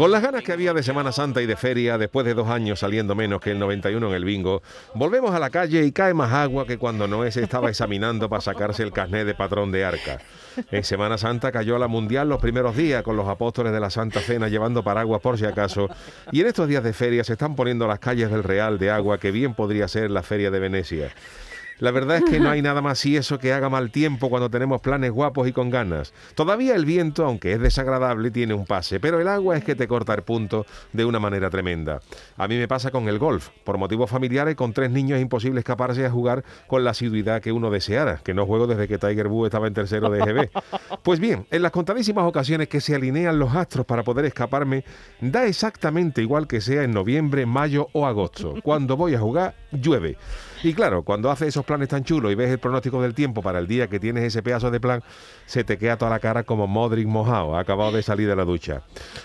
Con 0.00 0.10
las 0.10 0.22
ganas 0.22 0.42
que 0.42 0.52
había 0.52 0.72
de 0.72 0.82
Semana 0.82 1.12
Santa 1.12 1.42
y 1.42 1.46
de 1.46 1.56
feria, 1.56 1.98
después 1.98 2.24
de 2.24 2.32
dos 2.32 2.48
años 2.48 2.78
saliendo 2.78 3.14
menos 3.14 3.42
que 3.42 3.50
el 3.50 3.58
91 3.58 4.08
en 4.08 4.14
el 4.14 4.24
bingo, 4.24 4.62
volvemos 4.94 5.34
a 5.34 5.38
la 5.38 5.50
calle 5.50 5.84
y 5.84 5.92
cae 5.92 6.14
más 6.14 6.32
agua 6.32 6.66
que 6.66 6.78
cuando 6.78 7.06
Noé 7.06 7.30
se 7.30 7.42
estaba 7.42 7.68
examinando 7.68 8.30
para 8.30 8.40
sacarse 8.40 8.82
el 8.82 8.92
carnet 8.92 9.26
de 9.26 9.34
patrón 9.34 9.70
de 9.70 9.84
arca. 9.84 10.18
En 10.70 10.84
Semana 10.84 11.18
Santa 11.18 11.52
cayó 11.52 11.78
la 11.78 11.86
Mundial 11.86 12.30
los 12.30 12.40
primeros 12.40 12.78
días 12.78 13.02
con 13.02 13.14
los 13.14 13.28
apóstoles 13.28 13.74
de 13.74 13.80
la 13.80 13.90
Santa 13.90 14.20
Cena 14.20 14.48
llevando 14.48 14.82
paraguas 14.82 15.20
por 15.20 15.36
si 15.36 15.44
acaso. 15.44 15.90
Y 16.32 16.40
en 16.40 16.46
estos 16.46 16.66
días 16.66 16.82
de 16.82 16.94
feria 16.94 17.22
se 17.22 17.34
están 17.34 17.54
poniendo 17.54 17.86
las 17.86 17.98
calles 17.98 18.30
del 18.30 18.42
Real 18.42 18.78
de 18.78 18.90
agua 18.90 19.18
que 19.18 19.30
bien 19.30 19.52
podría 19.52 19.86
ser 19.86 20.10
la 20.10 20.22
feria 20.22 20.50
de 20.50 20.60
Venecia. 20.60 21.10
La 21.80 21.90
verdad 21.90 22.18
es 22.18 22.24
que 22.24 22.40
no 22.40 22.50
hay 22.50 22.60
nada 22.60 22.82
más 22.82 23.04
y 23.06 23.16
eso 23.16 23.38
que 23.38 23.54
haga 23.54 23.70
mal 23.70 23.90
tiempo 23.90 24.28
cuando 24.28 24.50
tenemos 24.50 24.82
planes 24.82 25.10
guapos 25.12 25.48
y 25.48 25.52
con 25.52 25.70
ganas. 25.70 26.12
Todavía 26.34 26.74
el 26.74 26.84
viento, 26.84 27.24
aunque 27.24 27.54
es 27.54 27.60
desagradable, 27.60 28.30
tiene 28.30 28.52
un 28.52 28.66
pase, 28.66 29.00
pero 29.00 29.18
el 29.18 29.26
agua 29.26 29.56
es 29.56 29.64
que 29.64 29.74
te 29.74 29.88
corta 29.88 30.12
el 30.12 30.22
punto 30.22 30.66
de 30.92 31.06
una 31.06 31.18
manera 31.18 31.48
tremenda. 31.48 32.00
A 32.36 32.46
mí 32.48 32.58
me 32.58 32.68
pasa 32.68 32.90
con 32.90 33.08
el 33.08 33.18
golf. 33.18 33.48
Por 33.64 33.78
motivos 33.78 34.10
familiares, 34.10 34.56
con 34.56 34.74
tres 34.74 34.90
niños 34.90 35.16
es 35.16 35.22
imposible 35.22 35.60
escaparse 35.60 36.04
a 36.04 36.10
jugar 36.10 36.44
con 36.66 36.84
la 36.84 36.90
asiduidad 36.90 37.40
que 37.40 37.50
uno 37.50 37.70
deseara, 37.70 38.20
que 38.22 38.34
no 38.34 38.44
juego 38.44 38.66
desde 38.66 38.86
que 38.86 38.98
Tiger 38.98 39.28
Woods 39.28 39.46
estaba 39.46 39.66
en 39.66 39.74
tercero 39.74 40.10
de 40.10 40.20
EGB. 40.20 40.50
Pues 41.02 41.18
bien, 41.18 41.46
en 41.50 41.62
las 41.62 41.72
contadísimas 41.72 42.26
ocasiones 42.26 42.68
que 42.68 42.82
se 42.82 42.94
alinean 42.94 43.38
los 43.38 43.54
astros 43.54 43.86
para 43.86 44.02
poder 44.02 44.26
escaparme, 44.26 44.84
da 45.22 45.46
exactamente 45.46 46.20
igual 46.20 46.46
que 46.46 46.60
sea 46.60 46.82
en 46.82 46.90
noviembre, 46.90 47.46
mayo 47.46 47.88
o 47.94 48.06
agosto. 48.06 48.54
Cuando 48.62 48.98
voy 48.98 49.14
a 49.14 49.18
jugar, 49.18 49.54
llueve. 49.72 50.18
Y 50.62 50.74
claro, 50.74 51.04
cuando 51.04 51.30
haces 51.30 51.48
esos 51.48 51.64
planes 51.70 51.88
tan 51.88 52.02
chulos 52.02 52.32
y 52.32 52.34
ves 52.34 52.50
el 52.50 52.58
pronóstico 52.58 53.00
del 53.00 53.14
tiempo 53.14 53.42
para 53.42 53.60
el 53.60 53.68
día 53.68 53.86
que 53.86 54.00
tienes 54.00 54.24
ese 54.24 54.42
pedazo 54.42 54.72
de 54.72 54.80
plan, 54.80 55.04
se 55.46 55.62
te 55.62 55.78
queda 55.78 55.96
toda 55.96 56.10
la 56.10 56.18
cara 56.18 56.42
como 56.42 56.66
Modric 56.66 57.06
mojado, 57.06 57.56
acabado 57.56 57.92
de 57.92 58.02
salir 58.02 58.28
de 58.28 58.34
la 58.34 58.44
ducha. 58.44 58.82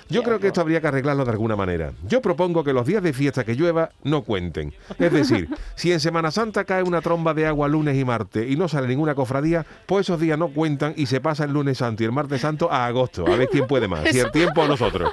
Yo 0.09 0.21
creo 0.21 0.39
que 0.39 0.45
esto 0.45 0.61
habría 0.61 0.79
que 0.79 0.85
arreglarlo 0.85 1.25
de 1.25 1.31
alguna 1.31 1.55
manera. 1.55 1.93
Yo 2.07 2.21
propongo 2.21 2.63
que 2.63 2.71
los 2.71 2.85
días 2.85 3.01
de 3.01 3.13
fiesta 3.13 3.43
que 3.43 3.55
llueva 3.55 3.89
no 4.03 4.21
cuenten. 4.21 4.75
Es 4.99 5.11
decir, 5.11 5.49
si 5.75 5.91
en 5.91 5.99
Semana 5.99 6.29
Santa 6.29 6.65
cae 6.65 6.83
una 6.83 7.01
tromba 7.01 7.33
de 7.33 7.47
agua 7.47 7.67
lunes 7.67 7.97
y 7.97 8.05
martes 8.05 8.47
y 8.47 8.55
no 8.55 8.67
sale 8.67 8.87
ninguna 8.87 9.15
cofradía, 9.15 9.65
pues 9.87 10.05
esos 10.05 10.19
días 10.19 10.37
no 10.37 10.49
cuentan 10.49 10.93
y 10.95 11.07
se 11.07 11.21
pasa 11.21 11.45
el 11.45 11.51
lunes 11.51 11.79
santo 11.79 12.03
y 12.03 12.05
el 12.05 12.11
martes 12.11 12.41
santo 12.41 12.71
a 12.71 12.85
agosto. 12.85 13.25
A 13.25 13.35
ver 13.35 13.49
quién 13.49 13.65
puede 13.65 13.87
más, 13.87 14.07
si 14.07 14.19
el 14.19 14.29
tiempo 14.29 14.61
o 14.61 14.67
nosotros. 14.67 15.09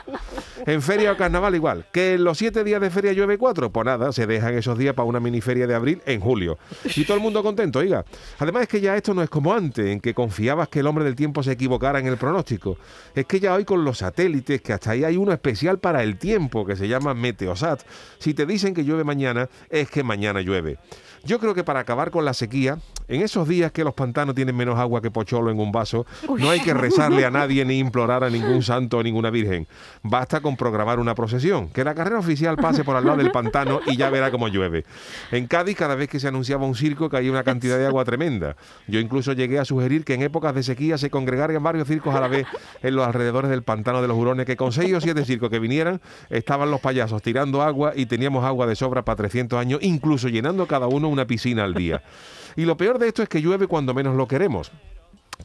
En 0.65 0.81
feria 0.81 1.13
o 1.13 1.17
carnaval 1.17 1.55
igual. 1.55 1.87
¿Que 1.93 2.15
en 2.15 2.25
los 2.25 2.39
siete 2.39 2.63
días 2.63 2.81
de 2.81 2.91
feria 2.91 3.13
llueve 3.13 3.37
cuatro? 3.37 3.71
Pues 3.71 3.85
nada, 3.85 4.13
se 4.13 4.27
dejan 4.27 4.55
esos 4.55 4.79
días 4.79 4.95
para 4.95 5.07
una 5.07 5.19
miniferia 5.19 5.67
de 5.67 5.75
abril 5.75 6.03
en 6.07 6.21
julio. 6.21 6.59
Y 6.95 7.05
todo 7.05 7.17
el 7.17 7.23
mundo 7.23 7.43
contento, 7.43 7.81
oiga. 7.81 8.05
Además 8.39 8.63
es 8.63 8.69
que 8.69 8.81
ya 8.81 8.97
esto 8.97 9.13
no 9.13 9.23
es 9.23 9.31
como 9.31 9.53
antes, 9.53 9.87
en 9.87 10.01
que 10.01 10.15
confiabas 10.15 10.69
que 10.69 10.81
el 10.81 10.87
hombre 10.87 11.05
del 11.05 11.17
tiempo 11.17 11.43
se 11.43 11.53
equivocara 11.53 11.99
en 11.99 12.07
el 12.07 12.17
pronóstico. 12.17 12.79
Es 13.15 13.27
que 13.27 13.41
ya 13.41 13.55
hoy 13.55 13.65
con 13.65 13.85
los 13.85 13.99
satélites, 13.99 14.63
que 14.63 14.73
hasta 14.73 14.93
ahí 14.93 15.05
hay 15.05 15.17
uno 15.17 15.33
especial 15.33 15.79
para 15.79 16.03
el 16.03 16.17
tiempo, 16.17 16.65
que 16.65 16.77
se 16.77 16.87
llama 16.87 17.15
Meteosat, 17.15 17.83
si 18.19 18.35
te 18.35 18.47
dicen 18.47 18.75
que 18.75 18.85
llueve 18.85 19.05
mañana, 19.05 19.49
es 19.69 19.91
que 19.91 20.03
mañana 20.05 20.41
llueve. 20.41 20.79
Yo 21.25 21.39
creo 21.39 21.55
que 21.55 21.65
para 21.65 21.81
acabar 21.81 22.11
con 22.11 22.25
la 22.25 22.35
sequía, 22.35 22.79
en 23.13 23.21
esos 23.21 23.47
días 23.47 23.73
que 23.73 23.85
los 23.85 23.93
pantanos 23.93 24.35
tienen 24.35 24.57
menos 24.57 24.79
agua 24.79 25.03
que 25.03 25.11
pocholo 25.11 25.51
en 25.51 25.61
un 25.61 25.71
vaso, 25.71 26.07
no 26.39 26.49
hay 26.49 26.61
que 26.61 26.73
rezarle 26.73 27.27
a 27.27 27.31
nadie 27.31 27.63
ni 27.65 27.79
implorar 27.79 28.25
a 28.25 28.31
ningún 28.31 28.63
santo 28.63 28.99
o 28.99 29.03
ninguna 29.03 29.29
virgen. 29.29 29.67
Basta 30.03 30.41
con 30.41 30.57
programar 30.57 30.99
una 30.99 31.15
procesión, 31.15 31.69
que 31.69 31.85
la 31.85 31.95
carrera 31.95 32.19
oficial 32.19 32.57
pase 32.57 32.85
por 32.85 32.97
al 32.97 33.05
lado 33.05 33.19
del 33.19 33.31
pantano 33.31 33.81
y 33.87 33.99
ya 33.99 34.09
verá 34.09 34.31
cómo 34.31 34.49
llueve. 34.49 34.85
En 35.31 35.47
Cádiz, 35.47 35.77
cada 35.77 35.95
vez 35.95 36.09
que 36.09 36.21
se 36.21 36.29
anunciaba 36.29 36.65
un 36.65 36.75
circo, 36.75 37.11
caía 37.11 37.31
una 37.31 37.45
cantidad 37.45 37.77
de 37.77 37.87
agua 37.87 38.05
tremenda. 38.07 38.57
Yo 38.89 38.99
incluso 38.99 39.35
llegué 39.35 39.59
a 39.59 39.67
sugerir 39.67 40.05
que 40.05 40.15
en 40.15 40.23
épocas 40.23 40.55
de 40.55 40.63
sequía 40.63 40.97
se 40.97 41.11
congregaran 41.11 41.63
varios 41.63 41.89
circos 41.89 42.15
a 42.15 42.21
la 42.21 42.29
vez 42.29 42.47
en 42.83 42.97
los 42.97 43.07
alrededores 43.07 43.51
del 43.51 43.63
pantano 43.63 44.01
de 44.01 44.09
los 44.09 44.17
hurones, 44.17 44.47
que 44.47 44.57
con 44.57 44.73
seis 44.73 44.95
o 44.95 45.03
siete 45.03 45.27
circos 45.27 45.51
que 45.51 45.59
vinieran, 45.59 46.01
estaban 46.31 46.71
los 46.71 46.81
payasos 46.81 47.21
tirando 47.21 47.61
agua 47.61 47.93
y 47.95 48.07
teníamos 48.07 48.45
agua 48.45 48.67
de 48.67 48.75
sobra 48.75 49.05
para 49.05 49.17
300 49.17 49.59
años, 49.59 49.81
incluso 49.83 50.29
llenando 50.29 50.67
cada 50.67 50.87
uno 50.87 51.09
una 51.09 51.27
piscina 51.27 51.65
al 51.65 51.75
día. 51.75 52.03
Y 52.57 52.65
lo 52.65 52.77
peor 52.77 52.99
de 52.99 53.02
esto 53.09 53.23
es 53.23 53.29
que 53.29 53.41
llueve 53.41 53.67
cuando 53.67 53.95
menos 53.95 54.17
lo 54.17 54.27
queremos. 54.27 54.71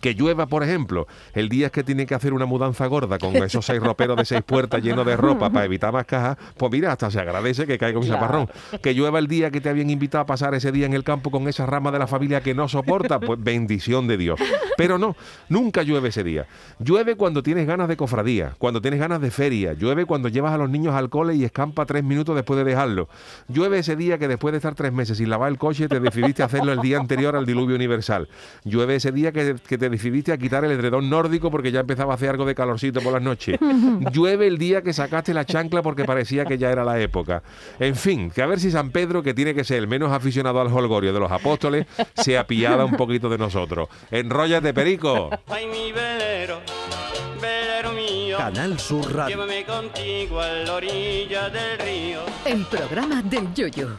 Que 0.01 0.13
llueva, 0.13 0.47
por 0.47 0.63
ejemplo, 0.63 1.07
el 1.33 1.49
día 1.49 1.69
que 1.69 1.83
tiene 1.83 2.05
que 2.05 2.15
hacer 2.15 2.33
una 2.33 2.45
mudanza 2.45 2.85
gorda 2.87 3.17
con 3.17 3.35
esos 3.35 3.65
seis 3.65 3.81
roperos 3.81 4.17
de 4.17 4.25
seis 4.25 4.41
puertas 4.43 4.81
llenos 4.81 5.05
de 5.05 5.15
ropa 5.17 5.49
para 5.49 5.65
evitar 5.65 5.91
más 5.93 6.05
cajas, 6.05 6.37
pues 6.57 6.71
mira, 6.71 6.91
hasta 6.91 7.09
se 7.11 7.19
agradece 7.19 7.65
que 7.65 7.77
caiga 7.77 7.99
un 7.99 8.07
chaparrón. 8.07 8.49
Que 8.81 8.93
llueva 8.93 9.19
el 9.19 9.27
día 9.27 9.51
que 9.51 9.61
te 9.61 9.69
habían 9.69 9.89
invitado 9.89 10.23
a 10.23 10.25
pasar 10.25 10.53
ese 10.53 10.71
día 10.71 10.85
en 10.85 10.93
el 10.93 11.03
campo 11.03 11.31
con 11.31 11.47
esa 11.47 11.65
rama 11.65 11.91
de 11.91 11.99
la 11.99 12.07
familia 12.07 12.41
que 12.41 12.53
no 12.53 12.67
soporta, 12.67 13.19
pues 13.19 13.41
bendición 13.41 14.07
de 14.07 14.17
Dios. 14.17 14.39
Pero 14.77 14.97
no, 14.97 15.15
nunca 15.49 15.83
llueve 15.83 16.09
ese 16.09 16.23
día. 16.23 16.47
Llueve 16.79 17.15
cuando 17.15 17.43
tienes 17.43 17.67
ganas 17.67 17.87
de 17.87 17.97
cofradía, 17.97 18.53
cuando 18.57 18.81
tienes 18.81 18.99
ganas 18.99 19.21
de 19.21 19.31
feria, 19.31 19.73
llueve 19.73 20.05
cuando 20.05 20.29
llevas 20.29 20.53
a 20.53 20.57
los 20.57 20.69
niños 20.69 20.93
al 20.93 21.09
cole 21.09 21.35
y 21.35 21.43
escampa 21.43 21.85
tres 21.85 22.03
minutos 22.03 22.35
después 22.35 22.57
de 22.57 22.63
dejarlo. 22.63 23.09
Llueve 23.47 23.79
ese 23.79 23.95
día 23.95 24.17
que 24.17 24.27
después 24.27 24.51
de 24.51 24.57
estar 24.57 24.75
tres 24.75 24.93
meses 24.93 25.17
sin 25.17 25.29
lavar 25.29 25.49
el 25.51 25.57
coche 25.57 25.87
te 25.87 25.99
decidiste 25.99 26.43
hacerlo 26.43 26.71
el 26.71 26.81
día 26.81 26.97
anterior 26.97 27.35
al 27.35 27.45
diluvio 27.45 27.75
universal. 27.75 28.29
Llueve 28.63 28.95
ese 28.95 29.11
día 29.11 29.31
que, 29.31 29.55
que 29.67 29.77
te 29.87 29.91
decidiste 29.91 30.33
a 30.33 30.37
quitar 30.37 30.65
el 30.65 30.71
edredón 30.71 31.09
nórdico 31.09 31.49
porque 31.49 31.71
ya 31.71 31.79
empezaba 31.79 32.11
a 32.11 32.15
hacer 32.15 32.29
algo 32.29 32.45
de 32.45 32.53
calorcito 32.53 32.99
por 32.99 33.13
las 33.13 33.21
noches. 33.21 33.57
Llueve 34.11 34.45
el 34.45 34.57
día 34.57 34.81
que 34.81 34.91
sacaste 34.91 35.33
la 35.33 35.45
chancla 35.45 35.81
porque 35.81 36.03
parecía 36.03 36.43
que 36.43 36.57
ya 36.57 36.69
era 36.71 36.83
la 36.83 36.99
época. 36.99 37.41
En 37.79 37.95
fin, 37.95 38.29
que 38.29 38.41
a 38.41 38.45
ver 38.47 38.59
si 38.59 38.69
San 38.69 38.91
Pedro, 38.91 39.23
que 39.23 39.33
tiene 39.33 39.53
que 39.53 39.63
ser 39.63 39.77
el 39.77 39.87
menos 39.87 40.11
aficionado 40.11 40.59
al 40.59 40.67
holgorio 40.67 41.13
de 41.13 41.19
los 41.21 41.31
apóstoles, 41.31 41.87
se 42.15 42.37
apiada 42.37 42.83
un 42.83 42.97
poquito 42.97 43.29
de 43.29 43.37
nosotros. 43.37 43.87
Enróllate, 44.11 44.73
perico. 44.73 45.29
Ay, 45.47 45.67
mi 45.67 45.93
velero, 45.93 46.59
velero 47.41 47.93
mío. 47.93 48.37
Canal 48.37 48.77
Sur 48.77 49.15
Radio. 49.15 49.37
Llévame 49.37 49.63
contigo 49.63 50.41
a 50.41 50.49
la 50.49 50.73
orilla 50.73 51.49
del 51.49 51.79
río. 51.79 52.19
El 52.45 52.65
programa 52.65 53.21
del 53.21 53.53
Yoyo. 53.53 53.97